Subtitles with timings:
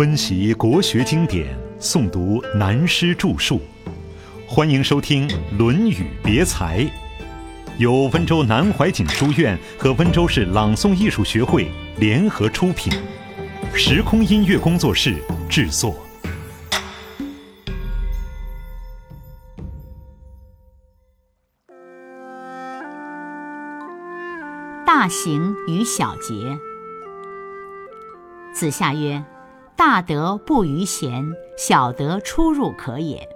[0.00, 3.60] 温习国学经典，诵读南师著述，
[4.48, 6.78] 欢迎收听《论语别裁》，
[7.76, 12.90] 由温州南怀瑾书院和温州市朗诵艺术学会联合出品，
[13.74, 15.16] 时空音乐工作室
[15.50, 15.94] 制作。
[24.86, 26.56] 大行与小节。
[28.54, 29.22] 子夏曰
[29.80, 33.26] ：“大德不逾贤，小德出入可也。”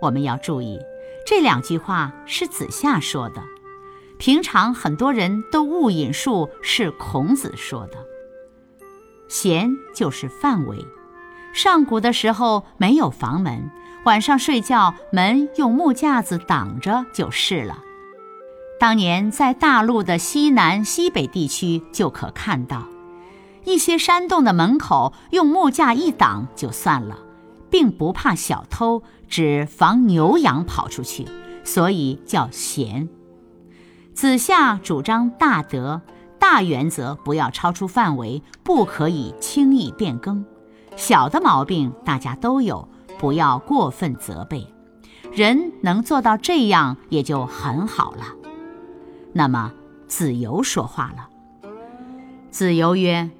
[0.00, 0.78] 我们要注意，
[1.26, 3.42] 这两句话是子夏说的。
[4.16, 7.94] 平常很多人都误引述是孔子说的。
[9.26, 10.86] 贤就是范围。
[11.52, 13.72] 上古的时候没有房门，
[14.04, 17.76] 晚上睡觉门用木架子挡着就是了。
[18.78, 22.86] 当年在大陆的西南、西北地区就可看到，
[23.64, 27.18] 一些山洞的门口用木架一挡就算了，
[27.70, 31.26] 并不怕小偷，只防牛羊跑出去，
[31.64, 33.08] 所以叫贤。
[34.14, 36.02] 子夏主张大德，
[36.38, 40.44] 大原则不要超出范围，不可以轻易变更；
[40.96, 44.66] 小的毛病大家都有，不要过分责备。
[45.32, 48.24] 人能做到这样，也就很好了。
[49.32, 49.72] 那么
[50.08, 51.28] 子游说话了。
[52.50, 53.30] 子游曰：“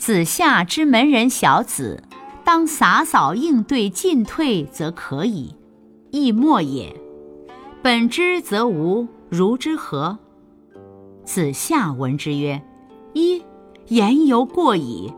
[0.00, 2.02] 子夏之门人小子，
[2.42, 5.54] 当洒扫应对进退，则可以，
[6.10, 6.98] 亦莫也。
[7.82, 10.18] 本之则无，如之何？”
[11.22, 12.62] 子夏闻之曰
[13.12, 13.42] ：“一
[13.88, 15.12] 言犹过矣。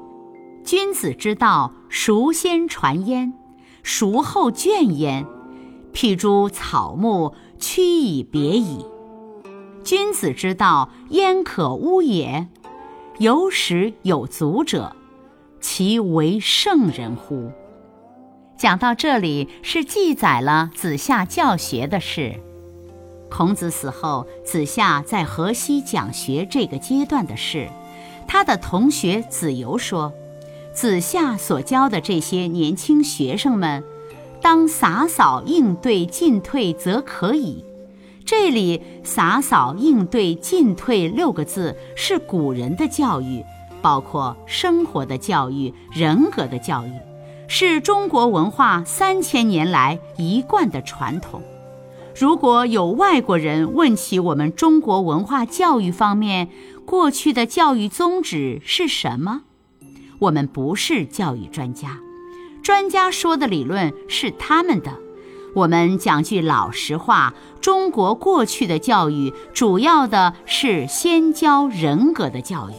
[0.65, 3.33] 君子之道，孰先传焉？
[3.85, 5.25] 孰后倦焉？
[5.95, 8.85] 譬诸草木，屈以别矣。”
[9.85, 12.49] 君子之道，焉可污也？
[13.19, 14.97] 有始有足者，
[15.61, 17.53] 其为圣人乎？
[18.57, 22.41] 讲到这里，是记载了子夏教学的事。
[23.31, 27.69] 孔子死后，子夏在河西讲学这个阶段的事。
[28.27, 30.13] 他的同学子游说，
[30.73, 33.85] 子夏所教的这些年轻学生们，
[34.41, 37.63] 当洒扫应对进退，则可以。
[38.35, 43.45] 这里“洒扫应对进退”六个字是古人的教育，
[43.83, 46.93] 包括生活的教育、人格的教育，
[47.47, 51.43] 是中国文化三千年来一贯的传统。
[52.19, 56.49] 如果有外国人问起我们中国文化教育方面
[56.87, 59.43] 过去的教育宗旨是什么，
[60.21, 61.99] 我们不是教育专家，
[62.63, 64.99] 专家说的理论是他们的。
[65.55, 72.75] 我们讲句老实话，中国过去的教育主要的是先教人格的教育，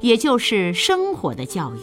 [0.00, 1.78] 也就是生活的教育。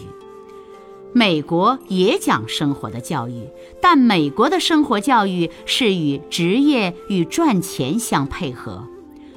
[1.14, 3.48] 美国也讲生活的教育，
[3.82, 8.84] 但美国的生活教育是与职业与赚钱相配合，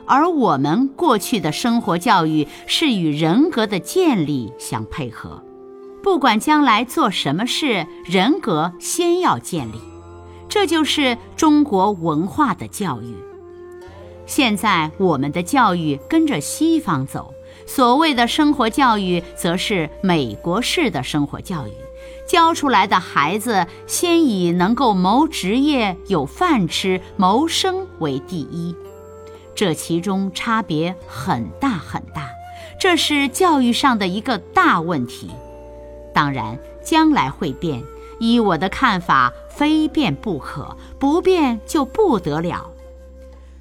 [0.04, 5.42] 而我们过去的生活教育是与人格的建立相配合。
[6.02, 9.89] 不管将来做什么事，人格先要建立。
[10.50, 13.14] 这就是中国文化的教育。
[14.26, 17.32] 现在我们的教育跟着西方走，
[17.66, 21.72] 所谓的生活教育则是美国式的生活教育，
[22.28, 28.74] 教出来的孩子先以能够谋职业、有饭吃、谋生为第一。
[29.54, 32.28] 这其中差别很大很大，
[32.78, 35.30] 这是教育上的一个大问题。
[36.12, 37.82] 当然，将来会变。
[38.20, 42.70] 依我的看法，非变不可，不变就不得了。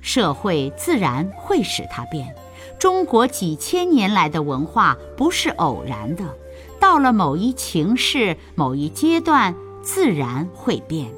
[0.02, 2.34] 社会自然会使它变。
[2.80, 6.24] 中国几千年来的文化不是偶然的，
[6.80, 11.12] 到了某一情势、某一阶段，自然会变。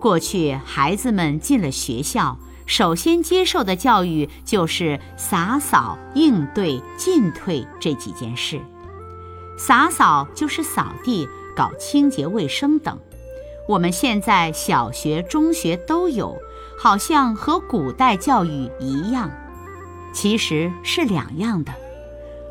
[0.00, 2.36] 过去孩子们进了学校，
[2.66, 8.60] 首先接受的教育就是洒扫、应对、进退这几件事。
[9.56, 11.28] 洒扫就是扫地。
[11.56, 12.98] 搞清洁卫生等，
[13.68, 16.36] 我们现在小学、中学都有，
[16.78, 19.30] 好像和古代教育一样，
[20.12, 21.72] 其实是两样的。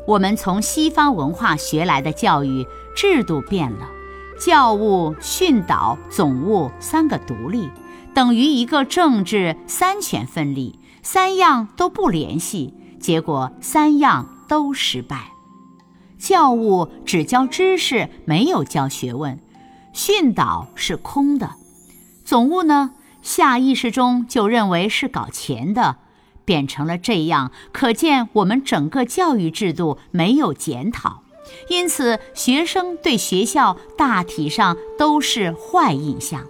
[0.06, 3.88] 我们从西方文化学来的教育制度变了，
[4.38, 7.70] 教务、训导、总务三个独立，
[8.14, 15.33] 等于一个政治三权分立，三样都不联系，结果三样都失败。
[16.24, 19.36] 教务只教知识，没有教学问；
[19.92, 21.48] 训导是空的；
[22.24, 25.96] 总务呢，下意识中就认为是搞钱的，
[26.46, 27.52] 变成了这样。
[27.72, 31.20] 可见我们整个教育制度没有检讨，
[31.68, 36.46] 因此学生对学校大体上都是坏印象。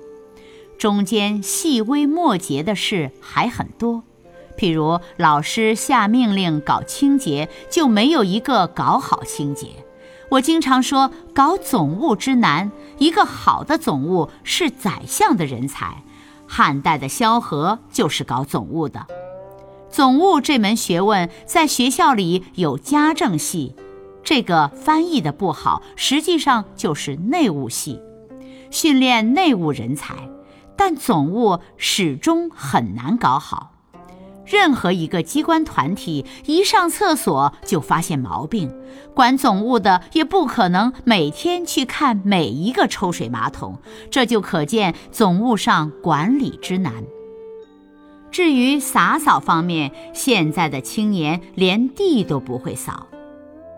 [0.79, 4.05] 中间细微末节的事还很多，
[4.57, 9.69] 譬如老师下命令搞清洁，就没有一个搞好清洁。
[10.31, 16.03] 我经常说，搞总务之难，一个好的总务是宰相的人才。
[16.47, 19.07] 汉代的萧何就是搞总务的。
[19.91, 23.77] 总务这门学问在学校里有家政系，
[24.23, 28.01] 这个翻译的不好，实际上就是内务系，
[28.71, 30.15] 训练内务人才。
[30.77, 33.74] 但总务始终很难搞好。
[34.47, 38.73] 任何一个机关团体一上厕所就发现毛病，
[39.15, 43.79] 管总务的也不可能每天去看每一个抽水马桶，
[44.11, 46.93] 这就可见总务上管理之难。
[48.31, 53.07] 至于洒扫方面，现在的青年连地都不会扫。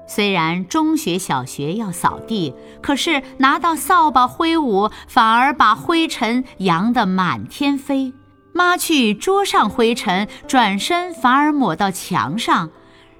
[0.08, 8.14] 虽然中学、小学要扫地，可是拿到扫把挥舞，反而把灰尘扬得满天飞。
[8.56, 12.70] 抹去桌上灰尘，转身反而抹到墙上，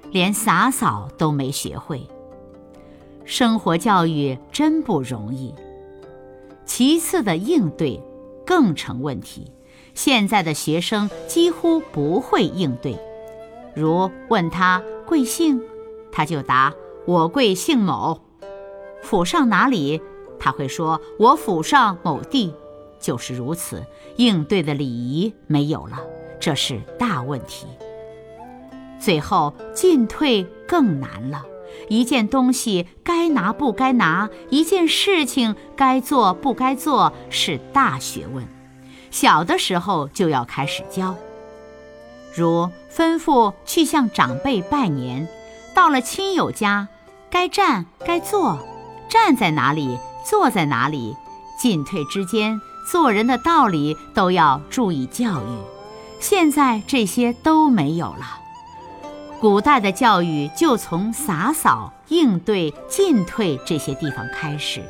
[0.09, 2.07] 连洒扫都没学会。
[3.23, 5.53] 生活教育真不容易。
[6.65, 8.01] 其次的应对
[8.47, 9.51] 更成问题，
[9.93, 12.97] 现在的学生几乎不会应对。
[13.75, 15.61] 如问他贵姓，
[16.11, 16.73] 他就答
[17.05, 18.21] 我贵姓某；
[19.03, 20.01] 府上哪里，
[20.39, 22.55] 他会说我府上某地。
[22.99, 23.85] 就是如此，
[24.17, 25.99] 应对的礼仪没有了，
[26.39, 27.67] 这是大问题。
[28.99, 31.45] 最后进退更难了，
[31.87, 38.47] 一件东西该拿不该拿，一件事情该做不该做，是大学问。
[39.11, 41.15] 小的时候就要开始教，
[42.33, 45.27] 如吩咐去向长辈拜年，
[45.73, 46.87] 到了亲友家，
[47.29, 48.59] 该站该坐，
[49.09, 51.15] 站在哪里，坐在哪里，
[51.57, 52.59] 进退之间。
[52.89, 55.47] 做人的道理都要注意教育，
[56.21, 58.39] 现在这些都没有了。
[59.41, 64.81] 古代的教育就从洒扫、应对、进退这些地方开始。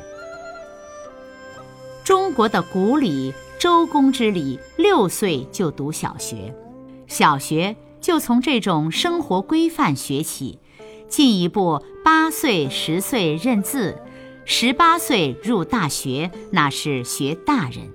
[2.04, 6.54] 中国的古礼，周公之礼，六岁就读小学，
[7.08, 10.60] 小学就从这种生活规范学起，
[11.08, 14.00] 进一步八岁、十岁认字。
[14.50, 17.90] 十八岁入大学，那是学大人，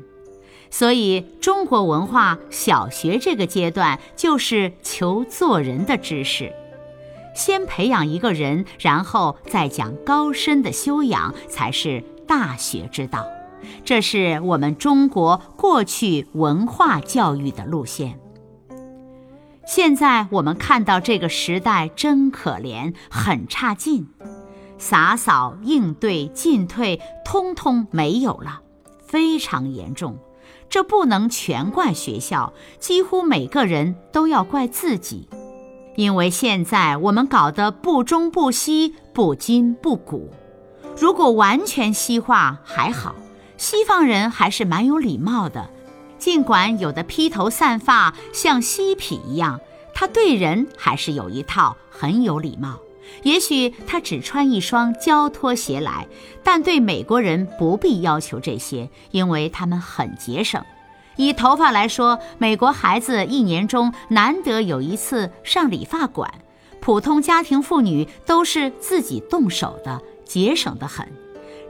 [0.69, 6.53] 所以中国文化小学这个阶段就是求做人的知识，
[7.35, 13.25] 先培养一个人，然后再讲高深的修养，才是大学之道。
[13.83, 18.19] 这是我们中国过去文化教育的路线。
[19.65, 24.07] 现在我们看到这个时代真可怜，很差劲。
[24.77, 28.61] 洒扫、应对、进退，通通没有了，
[29.05, 30.17] 非常严重。
[30.69, 35.29] 这不能全怪学校，几乎每个人都要怪自己，
[35.95, 40.31] 因为现在我们搞得不中不西、不筋不骨。
[40.97, 43.15] 如果完全西化还好，
[43.57, 45.69] 西方人还是蛮有礼貌的，
[46.17, 49.59] 尽管有的披头散发像嬉皮一样，
[49.93, 52.79] 他对人还是有一套，很有礼貌。
[53.21, 56.07] 也许他只穿一双胶拖鞋来，
[56.43, 60.61] 但对美国人不必要求这些，因为他们很节省。
[61.15, 66.33] 以头发来说，美国孩子一年中难得有一次上理发馆，
[66.81, 71.07] 普通家庭妇女都是自己动手的，节省得很。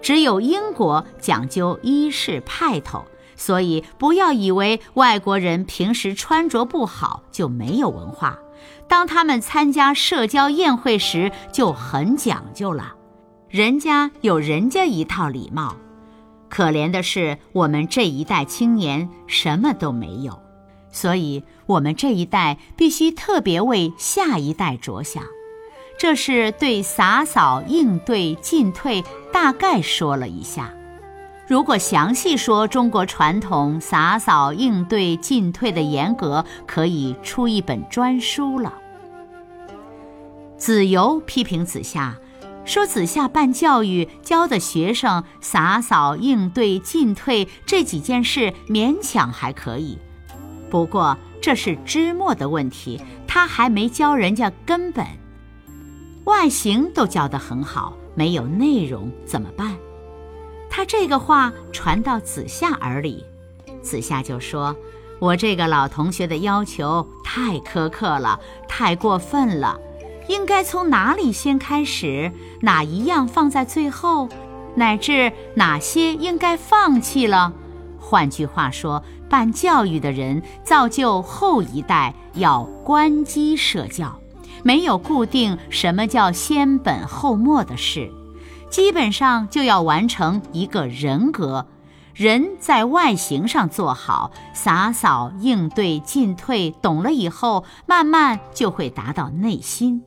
[0.02, 8.40] 只有英国讲究衣饰派头，所以不要以为外国人平时穿着不好就没有文化。
[8.88, 12.94] 当他们参加社交宴会时，就很讲究了。
[13.50, 15.76] 人家有人家一套礼貌。
[16.50, 20.40] 可怜的是，我们这一代青年什么都没有，
[20.92, 25.24] 所以我们这一代必须特别为下一代着想。
[25.98, 30.72] 这是对洒扫、应对、进退大概说了一下。
[31.46, 38.74] 如果详细说中国传统洒扫、应对、进退的严格，可以出一本专书了。
[40.58, 42.16] 子游批评子夏，
[42.64, 49.98] 说子夏办教育教的学生洒扫、应对、进退这几件事勉强还可以，
[50.70, 55.06] 不过这是芝末的问题，他还没教人家根本。
[56.24, 59.76] 外形都教得很好，没有内容怎么办？
[60.86, 63.26] 这个话传到子夏耳里，
[63.82, 64.76] 子夏就说
[65.20, 69.80] ：“我这个老同学的要求太苛刻了，太过分了。”
[70.30, 74.30] 应该从哪里先开始，哪一样放在最后，
[74.76, 77.52] 乃至哪些应该放弃了。
[78.00, 84.18] 换句话说，办教育的人造就后一代要关机设教，
[84.64, 88.10] 没有固定什么叫先本后末的事，
[88.74, 91.68] 基本上就要完成一个人格。
[92.16, 100.02] 人在外形上做好，洒扫应对进退懂了以后，慢慢就会达到内心。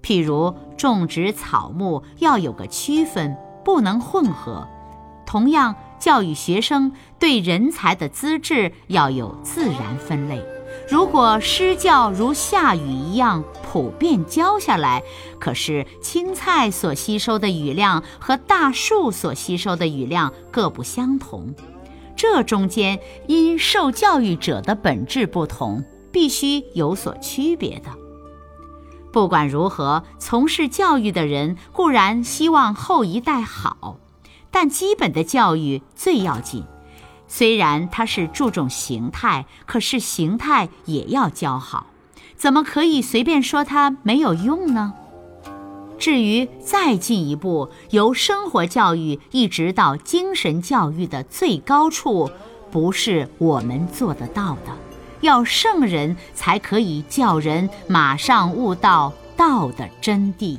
[0.00, 4.68] 譬如种植草木要有个区分，不能混合。
[5.26, 10.40] 同样，教育学生对人才的资质要有自然分类。
[10.88, 15.02] 如果施教如下雨一样普遍浇下来，
[15.38, 21.54] 可是青菜所吸收的雨量和大树所吸收的雨量各不相同，
[22.16, 27.90] 这中间因受教育者的本质不同，必须有所区别的。
[29.12, 33.98] 不管如何，从事教育的人固然希望后一代好，
[34.50, 36.64] 但基本的教育最要紧。
[37.26, 41.88] 虽然他是注重形态，可是形态也要教好，
[42.38, 44.94] 怎么可以随便说它没有用呢？
[45.98, 52.30] 至于再进一步，由生活教育一直到精神教育的最高处，
[52.70, 54.72] 不是我们做得到的，
[55.20, 60.58] 要圣人才可以叫人马上悟到道的真谛。